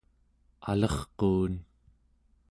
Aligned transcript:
alerquun 0.71 1.53